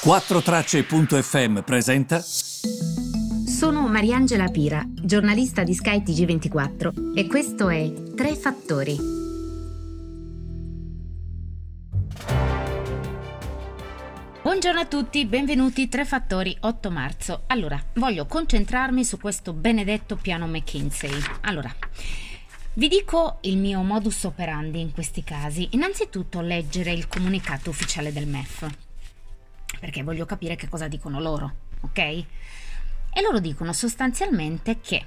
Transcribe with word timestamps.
4Tracce.fm 0.00 1.62
presenta. 1.62 2.20
Sono 2.20 3.88
Mariangela 3.88 4.46
Pira, 4.46 4.80
giornalista 4.86 5.64
di 5.64 5.74
Sky 5.74 6.02
TG24 6.04 7.16
e 7.16 7.26
questo 7.26 7.68
è 7.68 7.92
Tre 8.14 8.36
Fattori. 8.36 8.96
Buongiorno 14.40 14.78
a 14.78 14.86
tutti, 14.86 15.26
benvenuti 15.26 15.88
Tre 15.88 16.04
Fattori 16.04 16.56
8 16.60 16.90
marzo. 16.92 17.42
Allora, 17.48 17.82
voglio 17.94 18.24
concentrarmi 18.26 19.04
su 19.04 19.18
questo 19.18 19.52
benedetto 19.52 20.14
piano 20.14 20.46
McKinsey. 20.46 21.10
Allora, 21.40 21.74
vi 22.74 22.86
dico 22.86 23.38
il 23.42 23.58
mio 23.58 23.82
modus 23.82 24.22
operandi 24.22 24.80
in 24.80 24.92
questi 24.92 25.24
casi. 25.24 25.70
Innanzitutto 25.72 26.40
leggere 26.40 26.92
il 26.92 27.08
comunicato 27.08 27.70
ufficiale 27.70 28.12
del 28.12 28.28
MEF 28.28 28.86
perché 29.80 30.02
voglio 30.02 30.24
capire 30.24 30.56
che 30.56 30.68
cosa 30.68 30.88
dicono 30.88 31.20
loro, 31.20 31.54
ok? 31.82 31.98
E 31.98 33.22
loro 33.22 33.38
dicono 33.38 33.72
sostanzialmente 33.72 34.80
che 34.80 35.04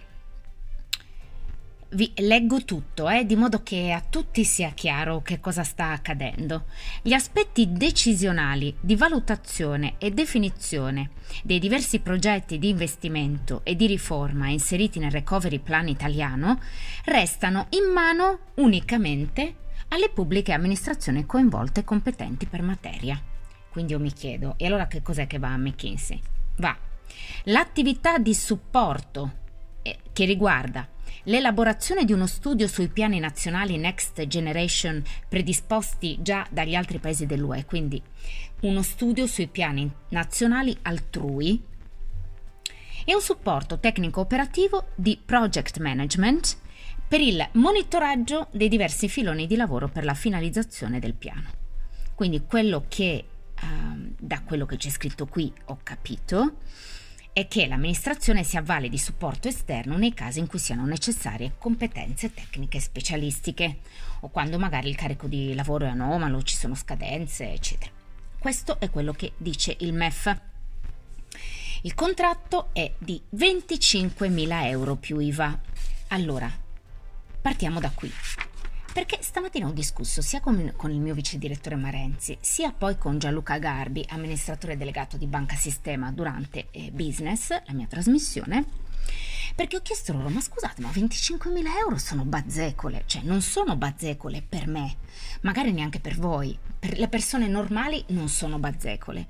vi 1.93 2.11
leggo 2.17 2.63
tutto, 2.63 3.09
eh, 3.09 3.25
di 3.25 3.35
modo 3.35 3.63
che 3.63 3.91
a 3.91 4.01
tutti 4.07 4.45
sia 4.45 4.71
chiaro 4.71 5.21
che 5.21 5.39
cosa 5.39 5.63
sta 5.63 5.91
accadendo. 5.91 6.65
Gli 7.01 7.13
aspetti 7.13 7.71
decisionali 7.73 8.75
di 8.79 8.95
valutazione 8.95 9.95
e 9.97 10.11
definizione 10.11 11.11
dei 11.43 11.59
diversi 11.59 11.99
progetti 11.99 12.59
di 12.59 12.69
investimento 12.69 13.61
e 13.63 13.75
di 13.75 13.87
riforma 13.87 14.47
inseriti 14.47 14.99
nel 14.99 15.11
Recovery 15.11 15.59
Plan 15.59 15.87
italiano 15.87 16.59
restano 17.05 17.67
in 17.71 17.91
mano 17.91 18.39
unicamente 18.55 19.55
alle 19.89 20.09
pubbliche 20.09 20.53
amministrazioni 20.53 21.25
coinvolte 21.25 21.81
e 21.81 21.83
competenti 21.83 22.45
per 22.45 22.61
materia. 22.61 23.30
Quindi 23.71 23.93
io 23.93 23.99
mi 23.99 24.11
chiedo, 24.11 24.55
e 24.57 24.65
allora 24.65 24.87
che 24.87 25.01
cos'è 25.01 25.27
che 25.27 25.39
va 25.39 25.53
a 25.53 25.57
McKinsey? 25.57 26.21
Va 26.57 26.77
l'attività 27.45 28.17
di 28.17 28.33
supporto 28.33 29.39
eh, 29.81 29.97
che 30.13 30.25
riguarda 30.25 30.87
l'elaborazione 31.23 32.05
di 32.05 32.13
uno 32.13 32.27
studio 32.27 32.67
sui 32.67 32.87
piani 32.87 33.19
nazionali 33.19 33.77
Next 33.77 34.25
Generation 34.27 35.03
predisposti 35.27 36.19
già 36.21 36.45
dagli 36.49 36.75
altri 36.75 36.99
paesi 36.99 37.25
dell'UE, 37.25 37.65
quindi 37.65 38.01
uno 38.61 38.81
studio 38.81 39.27
sui 39.27 39.47
piani 39.47 39.89
nazionali 40.09 40.75
altrui 40.83 41.61
e 43.03 43.15
un 43.15 43.21
supporto 43.21 43.79
tecnico 43.79 44.21
operativo 44.21 44.89
di 44.95 45.19
project 45.23 45.79
management 45.79 46.57
per 47.07 47.19
il 47.19 47.45
monitoraggio 47.53 48.47
dei 48.51 48.69
diversi 48.69 49.09
filoni 49.09 49.47
di 49.47 49.55
lavoro 49.55 49.89
per 49.89 50.05
la 50.05 50.13
finalizzazione 50.13 50.99
del 50.99 51.13
piano. 51.13 51.49
Quindi 52.15 52.43
quello 52.45 52.85
che 52.87 53.25
Ehm, 53.61 54.13
da 54.19 54.41
quello 54.41 54.65
che 54.65 54.77
c'è 54.77 54.89
scritto 54.89 55.25
qui 55.27 55.51
ho 55.65 55.79
capito, 55.83 56.57
è 57.33 57.47
che 57.47 57.65
l'amministrazione 57.65 58.43
si 58.43 58.57
avvale 58.57 58.89
di 58.89 58.97
supporto 58.97 59.47
esterno 59.47 59.95
nei 59.95 60.13
casi 60.13 60.39
in 60.39 60.47
cui 60.47 60.59
siano 60.59 60.85
necessarie 60.85 61.53
competenze 61.57 62.33
tecniche 62.33 62.79
specialistiche 62.79 63.79
o 64.21 64.29
quando 64.29 64.59
magari 64.59 64.89
il 64.89 64.95
carico 64.95 65.27
di 65.27 65.55
lavoro 65.55 65.85
è 65.85 65.89
anomalo, 65.89 66.43
ci 66.43 66.55
sono 66.55 66.75
scadenze, 66.75 67.51
eccetera. 67.51 67.91
Questo 68.37 68.79
è 68.79 68.89
quello 68.89 69.13
che 69.13 69.33
dice 69.37 69.75
il 69.79 69.93
MEF. 69.93 70.35
Il 71.83 71.93
contratto 71.93 72.69
è 72.73 72.91
di 72.97 73.21
25.000 73.35 74.65
euro 74.65 74.95
più 74.95 75.19
IVA. 75.19 75.59
Allora, 76.09 76.51
partiamo 77.41 77.79
da 77.79 77.91
qui. 77.91 78.11
Perché 78.93 79.19
stamattina 79.21 79.67
ho 79.67 79.71
discusso 79.71 80.21
sia 80.21 80.41
con, 80.41 80.73
con, 80.75 80.91
il 80.91 80.99
mio 80.99 81.13
vice 81.13 81.37
direttore 81.37 81.77
Marenzi, 81.77 82.37
sia 82.41 82.73
poi 82.73 82.97
con 82.97 83.19
Gianluca 83.19 83.57
Garbi, 83.57 84.05
amministratore 84.09 84.75
delegato 84.75 85.15
di 85.15 85.27
Banca 85.27 85.55
Sistema 85.55 86.11
durante 86.11 86.67
eh, 86.71 86.91
Business, 86.91 87.49
la 87.51 87.71
mia 87.73 87.87
trasmissione, 87.87 88.65
perché 89.55 89.77
ho 89.77 89.81
chiesto 89.81 90.11
loro, 90.11 90.27
ma 90.27 90.41
scusate, 90.41 90.81
ma 90.81 90.89
25.000 90.89 91.77
euro 91.79 91.97
sono 91.97 92.25
bazzecole, 92.25 93.03
cioè 93.05 93.21
non 93.23 93.41
sono 93.41 93.77
bazzecole 93.77 94.43
per 94.47 94.67
me, 94.67 94.97
magari 95.41 95.71
neanche 95.71 96.01
per 96.01 96.17
voi, 96.17 96.57
per 96.77 96.99
le 96.99 97.07
persone 97.07 97.47
normali 97.47 98.03
non 98.07 98.27
sono 98.27 98.59
bazzecole. 98.59 99.27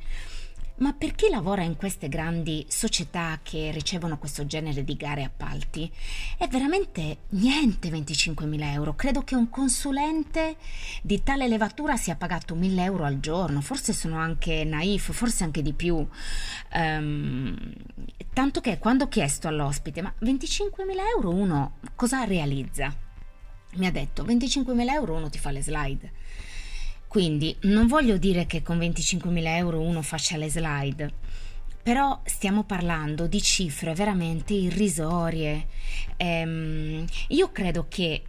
Ma 0.82 0.94
per 0.94 1.14
chi 1.14 1.30
lavora 1.30 1.62
in 1.62 1.76
queste 1.76 2.10
grandi 2.10 2.66
società 2.68 3.40
che 3.44 3.70
ricevono 3.72 4.18
questo 4.18 4.48
genere 4.48 4.84
di 4.84 4.96
gare 4.96 5.22
e 5.22 5.26
appalti 5.26 5.92
è 6.40 6.48
veramente 6.48 7.18
niente 7.30 7.90
25.000 7.90 8.64
euro. 8.64 8.96
Credo 8.96 9.22
che 9.22 9.36
un 9.36 9.52
consulente 9.52 10.56
di 11.04 11.22
tale 11.22 11.48
levatura 11.48 11.98
sia 11.98 12.16
pagato 12.16 12.56
1.000 12.56 12.80
euro 12.80 13.04
al 13.04 13.20
giorno, 13.20 13.62
forse 13.62 13.94
sono 13.94 14.18
anche 14.18 14.64
naif, 14.64 15.12
forse 15.12 15.44
anche 15.44 15.62
di 15.62 15.74
più. 15.74 16.04
Um, 16.74 17.56
tanto 18.34 18.60
che 18.60 18.80
quando 18.80 19.04
ho 19.04 19.08
chiesto 19.08 19.48
all'ospite, 19.48 20.02
ma 20.02 20.12
25.000 20.20 20.74
euro 21.16 21.30
uno 21.30 21.78
cosa 21.94 22.24
realizza? 22.24 22.92
Mi 23.76 23.86
ha 23.86 23.92
detto 23.92 24.24
25.000 24.24 24.90
euro 24.90 25.14
uno 25.14 25.30
ti 25.30 25.38
fa 25.38 25.52
le 25.52 25.62
slide. 25.62 26.12
Quindi 27.12 27.54
non 27.64 27.88
voglio 27.88 28.16
dire 28.16 28.46
che 28.46 28.62
con 28.62 28.78
25.000 28.78 29.46
euro 29.58 29.82
uno 29.82 30.02
faccia 30.02 30.38
le 30.38 30.50
slide, 30.50 31.12
però 31.84 32.22
stiamo 32.24 32.64
parlando 32.64 33.28
di 33.28 33.42
cifre 33.42 33.94
veramente 33.94 34.54
irrisorie. 34.54 35.68
Ehm, 36.16 37.06
io 37.28 37.52
credo 37.52 37.88
che 37.90 38.22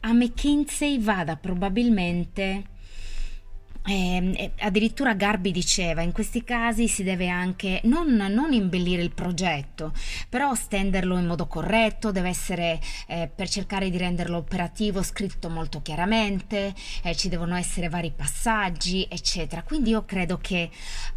a 0.00 0.12
McKinsey 0.12 1.00
vada 1.00 1.36
probabilmente 1.36 2.64
eh, 3.88 4.52
addirittura 4.58 5.14
Garbi 5.14 5.50
diceva 5.50 6.02
in 6.02 6.12
questi 6.12 6.44
casi 6.44 6.88
si 6.88 7.02
deve 7.02 7.28
anche 7.28 7.80
non, 7.84 8.14
non, 8.14 8.52
imbellire 8.52 9.02
il 9.02 9.12
progetto 9.12 9.92
però 10.28 10.54
stenderlo 10.54 11.16
in 11.16 11.26
modo 11.26 11.46
corretto 11.46 12.10
deve 12.10 12.28
essere 12.28 12.80
eh, 13.06 13.30
per 13.34 13.48
cercare 13.48 13.88
di 13.88 13.96
renderlo 13.96 14.36
operativo 14.36 15.02
scritto 15.02 15.48
molto 15.48 15.80
chiaramente 15.80 16.74
eh, 17.02 17.16
ci 17.16 17.28
devono 17.28 17.56
essere 17.56 17.88
vari 17.88 18.12
passaggi 18.14 19.06
eccetera. 19.08 19.62
Quindi 19.62 19.90
io 19.90 20.04
credo 20.04 20.38
che 20.38 20.70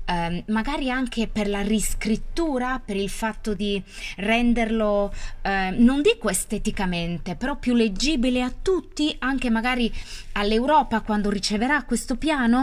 ehm, 0.06 0.44
magari 0.48 0.90
anche 0.90 1.28
per 1.28 1.48
la 1.50 1.62
riscrittura 1.62 2.82
per 2.84 2.96
il 2.96 3.10
fatto 3.10 3.54
di 3.54 3.82
renderlo 4.18 5.14
ehm, 5.42 5.76
non 5.78 6.02
dico 6.02 6.30
esteticamente 6.30 7.36
però 7.36 7.58
più 7.58 7.74
leggibile 7.74 8.42
a 8.42 8.52
tutti 8.62 9.14
anche 9.20 9.50
magari 9.50 9.92
all'Europa 10.34 11.02
quando 11.02 11.30
riceverà 11.30 11.84
questo 11.84 12.16
piano 12.16 12.61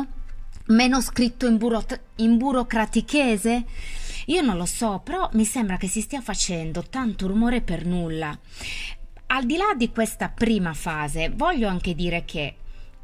meno 0.68 1.00
scritto 1.00 1.46
in, 1.46 1.56
buro- 1.56 1.84
in 2.16 2.36
burocratichese? 2.36 3.64
Io 4.26 4.42
non 4.42 4.56
lo 4.56 4.66
so, 4.66 5.00
però 5.02 5.28
mi 5.32 5.44
sembra 5.44 5.76
che 5.76 5.88
si 5.88 6.00
stia 6.00 6.20
facendo 6.20 6.82
tanto 6.88 7.26
rumore 7.26 7.60
per 7.60 7.86
nulla. 7.86 8.38
Al 9.30 9.44
di 9.44 9.56
là 9.56 9.74
di 9.76 9.90
questa 9.90 10.28
prima 10.28 10.74
fase, 10.74 11.30
voglio 11.30 11.68
anche 11.68 11.94
dire 11.94 12.24
che 12.24 12.54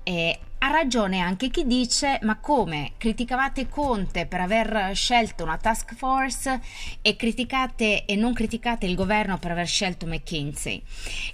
eh, 0.03 0.39
ha 0.59 0.71
ragione 0.71 1.21
anche 1.21 1.51
chi 1.51 1.67
dice: 1.67 2.19
ma 2.23 2.39
come 2.39 2.93
criticavate 2.97 3.69
Conte 3.69 4.27
per 4.27 4.41
aver 4.41 4.95
scelto 4.95 5.45
una 5.45 5.59
task 5.59 5.95
force 5.95 6.61
e 7.03 7.17
criticate 7.17 8.05
e 8.05 8.17
non 8.17 8.33
criticate 8.33 8.87
il 8.87 8.95
governo 8.95 9.39
per 9.39 9.51
aver 9.51 9.67
scelto 9.67 10.07
McKinsey? 10.07 10.83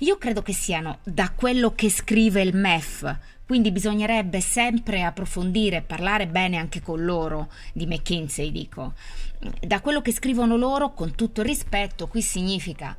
Io 0.00 0.18
credo 0.18 0.42
che 0.42 0.52
siano 0.52 0.98
da 1.04 1.30
quello 1.30 1.72
che 1.74 1.90
scrive 1.90 2.42
il 2.42 2.56
MEF 2.56 3.18
quindi 3.50 3.72
bisognerebbe 3.72 4.40
sempre 4.40 5.02
approfondire 5.02 5.78
e 5.78 5.82
parlare 5.82 6.28
bene 6.28 6.56
anche 6.56 6.80
con 6.80 7.04
loro 7.04 7.50
di 7.72 7.84
McKinsey, 7.84 8.52
dico. 8.52 8.92
Da 9.60 9.80
quello 9.80 10.00
che 10.02 10.12
scrivono 10.12 10.56
loro, 10.56 10.94
con 10.94 11.16
tutto 11.16 11.40
il 11.40 11.48
rispetto, 11.48 12.06
qui 12.06 12.22
significa 12.22 12.96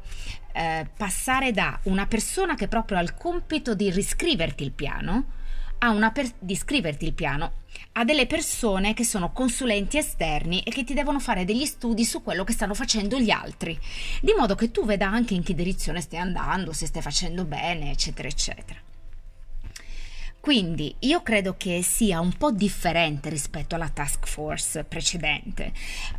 eh, 0.52 0.90
passare 0.98 1.54
da 1.54 1.80
una 1.84 2.06
persona 2.06 2.56
che 2.56 2.68
proprio 2.68 2.98
ha 2.98 3.02
il 3.02 3.14
compito 3.14 3.76
di 3.76 3.90
riscriverti 3.92 4.64
il 4.64 4.74
piano, 4.74 5.24
a 5.78 6.12
per- 6.12 6.34
di 6.38 6.58
scriverti 6.58 7.06
il 7.06 7.14
piano 7.14 7.54
a 7.94 8.04
delle 8.04 8.28
persone 8.28 8.94
che 8.94 9.06
sono 9.06 9.32
consulenti 9.32 9.98
esterni 9.98 10.64
e 10.64 10.72
che 10.72 10.84
ti 10.84 10.94
devono 10.94 11.22
fare 11.22 11.46
degli 11.46 11.66
studi 11.66 12.04
su 12.04 12.22
quello 12.22 12.44
che 12.44 12.52
stanno 12.52 12.74
facendo 12.74 13.18
gli 13.18 13.30
altri, 13.30 13.80
di 14.20 14.34
modo 14.38 14.56
che 14.56 14.70
tu 14.70 14.84
veda 14.84 15.08
anche 15.08 15.34
in 15.34 15.44
che 15.44 15.56
direzione 15.56 16.02
stai 16.02 16.20
andando, 16.20 16.74
se 16.74 16.88
stai 16.88 17.02
facendo 17.02 17.46
bene, 17.46 17.92
eccetera, 17.92 18.28
eccetera. 18.28 18.91
Quindi 20.42 20.96
io 21.02 21.22
credo 21.22 21.54
che 21.56 21.84
sia 21.84 22.20
un 22.20 22.34
po' 22.34 22.52
differente 22.52 23.30
rispetto 23.30 23.76
alla 23.76 23.90
task 23.90 24.26
force 24.26 24.84
precedente, 24.84 25.72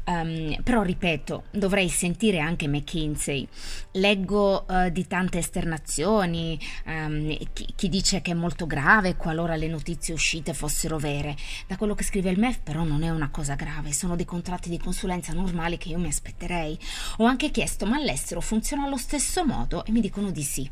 um, 0.05 0.63
però 0.63 0.83
ripeto, 0.83 1.47
dovrei 1.51 1.89
sentire 1.89 2.39
anche 2.39 2.69
McKinsey. 2.69 3.49
Leggo 3.95 4.65
uh, 4.69 4.91
di 4.91 5.09
tante 5.09 5.39
esternazioni, 5.39 6.57
um, 6.87 7.37
chi, 7.53 7.67
chi, 7.75 7.89
dice 7.89 8.23
che 8.23 8.31
è 8.31 8.35
molto 8.35 8.65
grave 8.69 9.17
qualora 9.17 9.57
le 9.57 9.67
notizie 9.67 10.15
uscite 10.15 10.55
fossero 10.55 10.99
vere. 10.99 11.35
Da 11.67 11.77
quello 11.77 11.97
che 11.97 12.05
scrive 12.05 12.31
il 12.31 12.39
MEF 12.39 12.61
però 12.63 12.85
non 12.85 13.03
è 13.03 13.11
una 13.11 13.29
cosa 13.29 13.57
grave, 13.57 13.93
sono 13.93 14.15
dei 14.15 14.25
contratti 14.25 14.69
di 14.69 14.79
consulenza 14.79 15.33
normali 15.33 15.79
che 15.79 15.89
io 15.89 15.99
mi 15.99 16.07
aspetterei. 16.07 16.79
Ho 17.17 17.25
anche 17.25 17.51
chiesto 17.51 17.87
ma 17.87 17.97
all'estero 17.97 18.41
funziona 18.41 18.85
allo 18.85 18.99
stesso 18.99 19.45
modo 19.45 19.85
e 19.85 19.91
mi 19.91 20.01
dicono 20.01 20.31
di 20.31 20.45
sì 20.45 20.71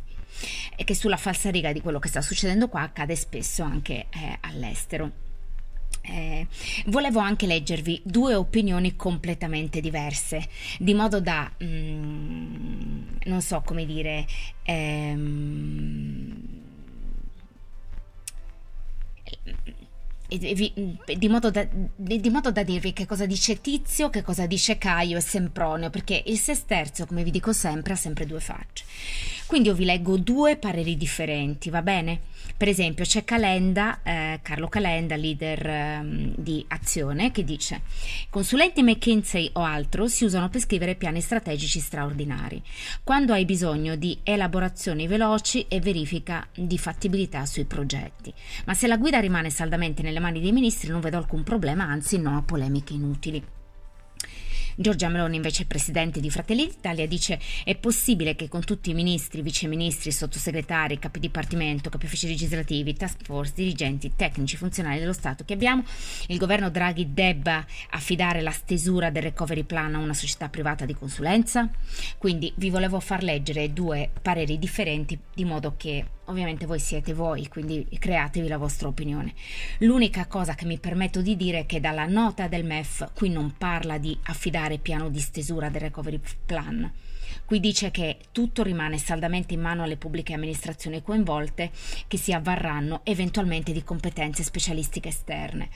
e 0.76 0.84
che 0.84 0.94
sulla 0.94 1.16
falsariga 1.16 1.72
di 1.72 1.80
quello 1.80 1.98
che 1.98 2.08
sta 2.08 2.20
succedendo 2.20 2.68
qua 2.68 2.82
accade 2.82 3.16
spesso 3.16 3.62
anche 3.62 4.06
eh, 4.10 4.38
all'estero. 4.40 5.28
Eh, 6.02 6.46
volevo 6.86 7.20
anche 7.20 7.46
leggervi 7.46 8.00
due 8.04 8.34
opinioni 8.34 8.96
completamente 8.96 9.80
diverse, 9.80 10.48
di 10.78 10.94
modo 10.94 11.20
da, 11.20 11.50
mm, 11.62 13.02
non 13.24 13.42
so 13.42 13.62
come 13.64 13.84
dire, 13.84 14.26
ehm, 14.62 16.60
di 20.38 21.28
modo, 21.28 21.50
da, 21.50 21.66
di 21.96 22.30
modo, 22.30 22.52
da, 22.52 22.62
dirvi 22.62 22.92
che 22.92 23.04
cosa 23.04 23.26
dice 23.26 23.60
Tizio, 23.60 24.10
che 24.10 24.22
cosa 24.22 24.46
dice 24.46 24.78
Caio 24.78 25.18
e 25.18 25.20
Sempronio, 25.20 25.90
perché 25.90 26.22
il 26.26 26.38
sesterzo, 26.38 27.04
come 27.04 27.24
vi 27.24 27.32
dico 27.32 27.52
sempre, 27.52 27.94
ha 27.94 27.96
sempre 27.96 28.26
due 28.26 28.40
facce. 28.40 28.84
Quindi 29.50 29.66
io 29.66 29.74
vi 29.74 29.84
leggo 29.84 30.16
due 30.16 30.56
pareri 30.56 30.96
differenti, 30.96 31.70
va 31.70 31.82
bene? 31.82 32.20
Per 32.56 32.68
esempio 32.68 33.04
c'è 33.04 33.24
Calenda, 33.24 33.98
eh, 34.04 34.38
Carlo 34.44 34.68
Calenda, 34.68 35.16
leader 35.16 35.66
eh, 35.66 36.32
di 36.36 36.64
Azione, 36.68 37.32
che 37.32 37.42
dice 37.42 37.80
consulenti 38.30 38.80
McKinsey 38.84 39.50
o 39.54 39.62
altro 39.62 40.06
si 40.06 40.24
usano 40.24 40.48
per 40.50 40.60
scrivere 40.60 40.94
piani 40.94 41.20
strategici 41.20 41.80
straordinari, 41.80 42.62
quando 43.02 43.32
hai 43.32 43.44
bisogno 43.44 43.96
di 43.96 44.20
elaborazioni 44.22 45.08
veloci 45.08 45.66
e 45.66 45.80
verifica 45.80 46.46
di 46.54 46.78
fattibilità 46.78 47.44
sui 47.44 47.64
progetti. 47.64 48.32
Ma 48.66 48.74
se 48.74 48.86
la 48.86 48.98
guida 48.98 49.18
rimane 49.18 49.50
saldamente 49.50 50.02
nelle 50.02 50.20
mani 50.20 50.40
dei 50.40 50.52
ministri 50.52 50.90
non 50.90 51.00
vedo 51.00 51.16
alcun 51.16 51.42
problema, 51.42 51.82
anzi 51.82 52.20
no 52.20 52.36
a 52.36 52.42
polemiche 52.42 52.92
inutili. 52.92 53.58
Giorgia 54.76 55.08
Meloni, 55.08 55.36
invece 55.36 55.66
presidente 55.66 56.20
di 56.20 56.30
Fratelli 56.30 56.66
d'Italia, 56.66 57.06
dice 57.06 57.38
è 57.64 57.74
possibile 57.76 58.36
che 58.36 58.48
con 58.48 58.64
tutti 58.64 58.90
i 58.90 58.94
ministri, 58.94 59.42
viceministri, 59.42 60.12
sottosegretari, 60.12 60.98
capi 60.98 61.20
dipartimento, 61.20 61.90
capi 61.90 62.06
uffici 62.06 62.26
legislativi, 62.26 62.94
task 62.94 63.24
force, 63.24 63.52
dirigenti, 63.54 64.12
tecnici, 64.16 64.56
funzionari 64.56 64.98
dello 64.98 65.12
Stato 65.12 65.44
che 65.44 65.54
abbiamo, 65.54 65.84
il 66.28 66.38
governo 66.38 66.70
Draghi 66.70 67.12
debba 67.12 67.64
affidare 67.90 68.40
la 68.40 68.50
stesura 68.50 69.10
del 69.10 69.22
recovery 69.22 69.64
plan 69.64 69.94
a 69.94 69.98
una 69.98 70.14
società 70.14 70.48
privata 70.48 70.84
di 70.84 70.94
consulenza? 70.94 71.68
Quindi 72.18 72.52
vi 72.56 72.70
volevo 72.70 73.00
far 73.00 73.22
leggere 73.22 73.72
due 73.72 74.10
pareri 74.22 74.58
differenti 74.58 75.18
di 75.34 75.44
modo 75.44 75.74
che 75.76 76.04
Ovviamente 76.30 76.64
voi 76.64 76.78
siete 76.78 77.12
voi, 77.12 77.48
quindi 77.48 77.84
createvi 77.98 78.46
la 78.46 78.56
vostra 78.56 78.86
opinione. 78.86 79.34
L'unica 79.78 80.26
cosa 80.26 80.54
che 80.54 80.64
mi 80.64 80.78
permetto 80.78 81.22
di 81.22 81.34
dire 81.34 81.60
è 81.60 81.66
che 81.66 81.80
dalla 81.80 82.06
nota 82.06 82.46
del 82.46 82.64
MEF 82.64 83.10
qui 83.14 83.30
non 83.30 83.56
parla 83.58 83.98
di 83.98 84.16
affidare 84.26 84.59
piano 84.78 85.08
di 85.08 85.20
stesura 85.20 85.68
del 85.68 85.80
recovery 85.80 86.20
plan. 86.44 86.92
Qui 87.44 87.60
dice 87.60 87.90
che 87.90 88.18
tutto 88.32 88.62
rimane 88.62 88.98
saldamente 88.98 89.54
in 89.54 89.60
mano 89.60 89.82
alle 89.82 89.96
pubbliche 89.96 90.34
amministrazioni 90.34 91.02
coinvolte 91.02 91.70
che 92.06 92.16
si 92.16 92.32
avvarranno 92.32 93.00
eventualmente 93.04 93.72
di 93.72 93.82
competenze 93.82 94.42
specialistiche 94.42 95.08
esterne. 95.08 95.68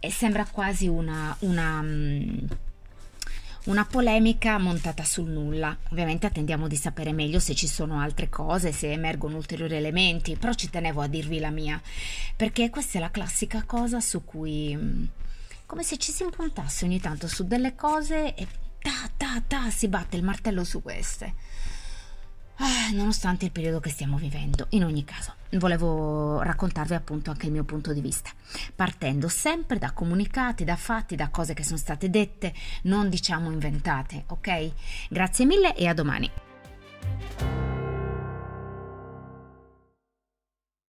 E 0.00 0.10
sembra 0.10 0.46
quasi 0.46 0.86
una, 0.86 1.34
una 1.40 1.82
mm, 1.82 2.46
una 3.68 3.84
polemica 3.84 4.58
montata 4.58 5.04
sul 5.04 5.28
nulla. 5.28 5.76
Ovviamente 5.90 6.26
attendiamo 6.26 6.68
di 6.68 6.76
sapere 6.76 7.12
meglio 7.12 7.38
se 7.38 7.54
ci 7.54 7.66
sono 7.66 8.00
altre 8.00 8.28
cose, 8.28 8.72
se 8.72 8.90
emergono 8.90 9.36
ulteriori 9.36 9.76
elementi, 9.76 10.36
però 10.36 10.52
ci 10.54 10.70
tenevo 10.70 11.02
a 11.02 11.06
dirvi 11.06 11.38
la 11.38 11.50
mia, 11.50 11.80
perché 12.34 12.70
questa 12.70 12.98
è 12.98 13.00
la 13.00 13.10
classica 13.10 13.64
cosa 13.64 14.00
su 14.00 14.24
cui 14.24 14.74
mm, 14.74 15.04
come 15.68 15.82
se 15.82 15.98
ci 15.98 16.12
si 16.12 16.22
impuntasse 16.22 16.86
ogni 16.86 16.98
tanto 16.98 17.28
su 17.28 17.46
delle 17.46 17.74
cose 17.74 18.34
e 18.34 18.46
ta 18.80 19.10
ta 19.18 19.42
ta 19.46 19.70
si 19.70 19.86
batte 19.88 20.16
il 20.16 20.24
martello 20.24 20.64
su 20.64 20.80
queste. 20.80 21.34
Ah, 22.56 22.90
nonostante 22.92 23.44
il 23.44 23.50
periodo 23.50 23.78
che 23.78 23.90
stiamo 23.90 24.16
vivendo. 24.16 24.66
In 24.70 24.84
ogni 24.84 25.04
caso, 25.04 25.34
volevo 25.50 26.40
raccontarvi 26.40 26.94
appunto 26.94 27.30
anche 27.30 27.46
il 27.46 27.52
mio 27.52 27.64
punto 27.64 27.92
di 27.92 28.00
vista, 28.00 28.30
partendo 28.74 29.28
sempre 29.28 29.78
da 29.78 29.92
comunicati, 29.92 30.64
da 30.64 30.76
fatti, 30.76 31.16
da 31.16 31.28
cose 31.28 31.52
che 31.52 31.62
sono 31.62 31.76
state 31.76 32.08
dette, 32.08 32.54
non 32.84 33.10
diciamo 33.10 33.50
inventate, 33.50 34.24
ok? 34.28 34.72
Grazie 35.10 35.44
mille 35.44 35.76
e 35.76 35.86
a 35.86 35.92
domani. 35.92 36.47